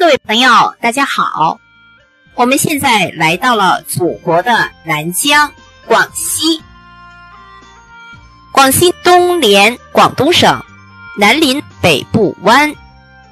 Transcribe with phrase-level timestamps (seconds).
[0.00, 1.60] 各位朋友，大家好！
[2.34, 5.52] 我们现在来到了祖国的南疆
[5.84, 6.62] 广西。
[8.50, 10.64] 广西东连广东省，
[11.18, 12.74] 南临北部湾，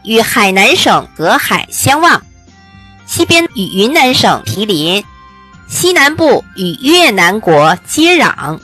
[0.05, 2.21] 与海南省隔海相望；
[3.07, 5.03] 西边与云南省毗邻，
[5.69, 8.61] 西南部与越南国接壤。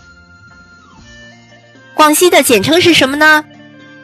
[1.95, 3.43] 广西的简称是什么呢？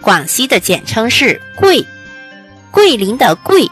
[0.00, 1.86] 广西的简称是桂，
[2.70, 3.70] 桂林的桂。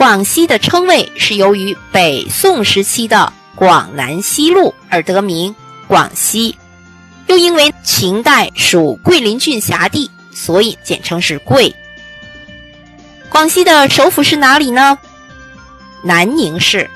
[0.00, 5.54] 广西的称谓是由于北宋时期的广南西路而得名
[5.86, 6.56] 广西，
[7.26, 11.76] 又因为秦代属桂林郡辖地，所以简称是桂。
[13.28, 14.96] 广西的首府是哪里呢？
[16.02, 16.88] 南宁市。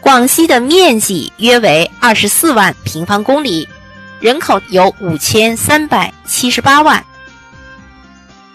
[0.00, 3.68] 广西的面积约为二十四万平方公里，
[4.18, 7.06] 人口有五千三百七十八万。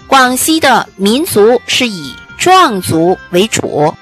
[0.05, 2.13] 广西的民族是以。
[2.37, 3.93] 壮族为主，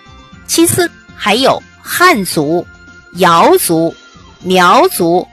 [0.45, 2.67] 其次还有汉族、
[3.13, 3.95] 瑶族、
[4.41, 5.27] 苗族、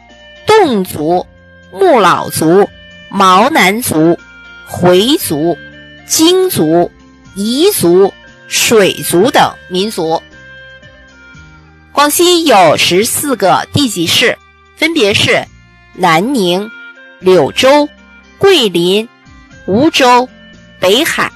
[0.46, 1.26] 侗族、
[1.72, 2.68] 木老族、
[3.10, 4.18] 毛南族、
[4.66, 5.56] 回族、
[6.06, 6.90] 京族、
[7.36, 8.12] 彝族、
[8.48, 10.22] 水族等民族。
[11.92, 14.38] 广西有十四个地级市，
[14.76, 15.44] 分别是
[15.94, 16.70] 南宁、
[17.18, 17.88] 柳州、
[18.38, 19.08] 桂林、
[19.66, 20.28] 梧州、
[20.80, 21.30] 北海、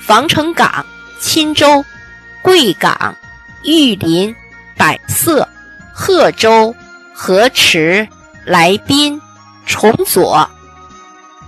[0.00, 0.84] 防城港。
[1.22, 1.82] 钦州、
[2.42, 3.16] 贵港、
[3.62, 4.34] 玉林、
[4.76, 5.48] 百色、
[5.94, 6.74] 贺州、
[7.14, 8.06] 河池、
[8.44, 9.18] 来宾、
[9.64, 10.50] 崇左。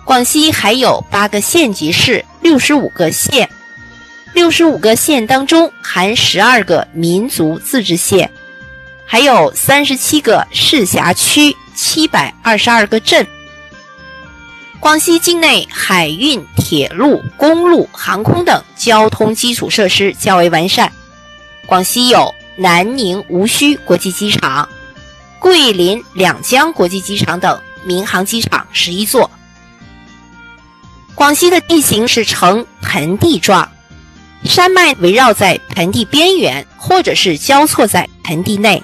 [0.04, 3.50] 广西还有八个县级市，六十五个县。
[4.32, 8.30] 六十五个县当中含十二个民族自治县，
[9.04, 13.26] 还有三十七个市辖区，七百二十二个镇。
[14.80, 20.92] 广西境内海运、铁路、公路、航空等交通基础设施较为完善。
[21.66, 24.68] 广西有南宁无需国际机场、
[25.38, 29.30] 桂林两江国际机场等民航机场十一座。
[31.14, 33.66] 广西的地形是呈盆地状，
[34.44, 38.82] 山脉围绕在盆地边缘，或者是交错在盆地内，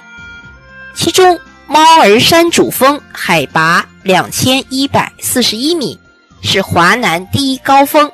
[0.95, 1.39] 其中。
[1.71, 5.97] 猫儿山主峰海拔两千一百四十一米，
[6.41, 8.11] 是华南第一高峰。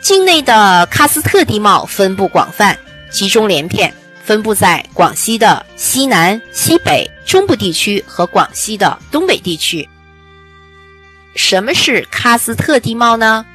[0.00, 2.76] 境内的喀斯特地貌分布广泛，
[3.08, 9.88] 集中连片，分布在广西的西南、西北、中部地区和广西的东北地区。
[11.36, 13.46] 什么是喀斯特地貌呢？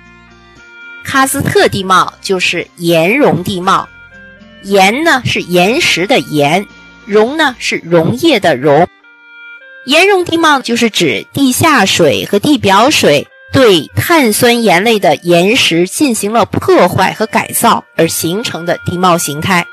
[1.05, 3.89] 喀斯特地貌就是岩溶地貌，
[4.63, 6.65] 岩呢是岩石的岩。
[7.07, 8.87] 溶呢是溶液的溶，
[9.85, 19.65] 岩溶地貌就是指地下水和地表水对碳酸盐类的岩石进行了破坏和改造而形成的地貌形态。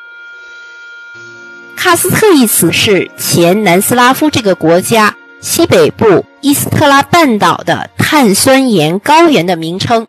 [1.76, 10.06] 喀斯特一词是前南斯拉夫这个国家西北部伊斯特拉半岛的碳酸盐高原的名称，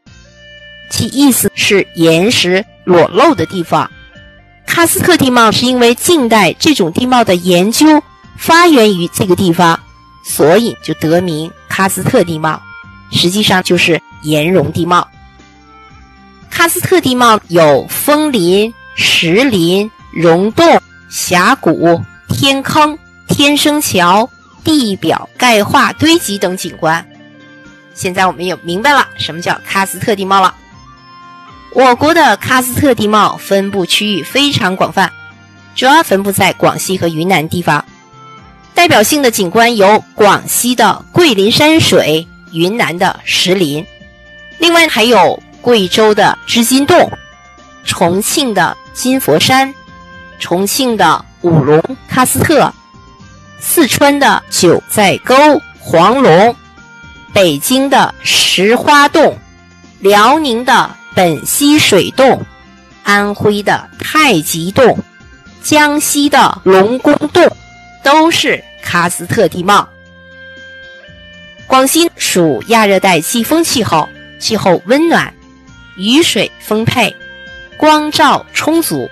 [0.91, 3.89] 其意思是岩石裸露的地方。
[4.75, 8.03] 喀斯特地貌是因为近代这种地貌的研究
[8.35, 9.79] 发源于这个地方，
[10.21, 12.61] 所以就得名喀斯特地貌，
[13.09, 15.07] 实际上就是岩溶地貌。
[16.51, 22.99] 喀斯特地貌有峰林、石林、溶洞、峡谷、天坑、
[23.29, 24.29] 天生桥、
[24.61, 27.07] 地表钙化堆积等景观。
[27.93, 30.53] 现在我们也明白了什么叫喀斯特地貌了。
[31.75, 35.11] 我国的喀斯特地貌分布区域非常广泛，
[35.75, 37.83] 主要分布在广西和云南地方。
[38.73, 43.85] 代表性的景观有广西的桂林山水、云南的石林，
[44.57, 47.11] 另外还有贵州的织金洞、
[47.83, 49.75] 重庆的金佛山、
[50.39, 52.73] 重庆的五龙喀斯特、
[53.59, 55.35] 四川的九寨沟
[55.77, 56.55] 黄龙、
[57.33, 59.37] 北京的石花洞、
[59.99, 60.89] 辽宁的。
[61.15, 62.45] 本溪水洞、
[63.03, 64.99] 安徽的太极洞、
[65.63, 67.49] 江西的龙宫洞，
[68.03, 69.87] 都是喀斯特地貌。
[71.67, 74.09] 广西属亚热带季风气候，
[74.39, 75.33] 气候温暖，
[75.95, 77.15] 雨水丰沛，
[77.77, 79.09] 光照充足。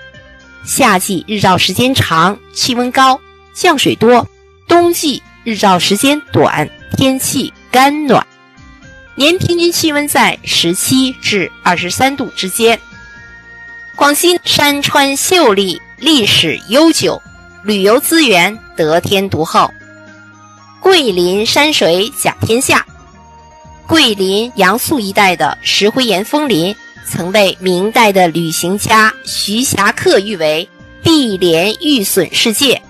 [0.66, 3.18] 夏季日照时间长，气温高，
[3.54, 4.26] 降水多；
[4.68, 8.26] 冬季日照时间短，天气干暖。
[9.16, 12.78] 年平均气温在十七至二十三度之间。
[13.94, 17.22] 广西山川秀丽，历史悠久，
[17.62, 19.70] 旅游资源得天独厚。
[20.80, 22.84] 桂林山水甲天下，
[23.86, 26.74] 桂林阳朔一带的石灰岩峰林
[27.06, 30.68] 曾被明代的旅行家徐霞客誉为
[31.02, 32.82] 碧莲玉笋世界。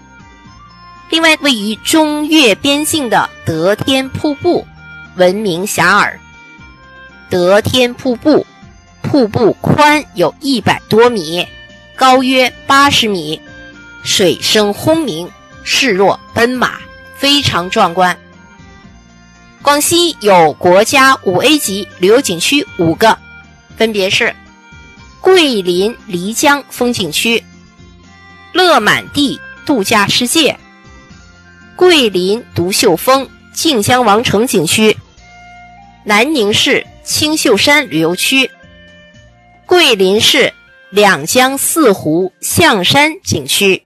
[1.10, 4.66] 另外，位于中越边境的德天瀑布
[5.16, 6.12] 闻名遐迩。
[7.30, 8.46] 德天瀑布，
[9.02, 11.46] 瀑布宽有一百多米，
[11.96, 13.40] 高约八十米，
[14.04, 15.28] 水声轰鸣，
[15.64, 16.74] 势若奔马，
[17.16, 18.16] 非常壮观。
[19.62, 23.18] 广西有国家五 A 级旅游景区五个，
[23.76, 24.34] 分别是
[25.20, 27.42] 桂林漓江风景区、
[28.52, 30.58] 乐满地度假世界。
[31.76, 34.96] 桂林独秀峰靖江王城景区、
[36.06, 38.50] 南宁市青秀山旅游区、
[39.64, 40.52] 桂林市
[40.90, 43.83] 两江四湖象山景区。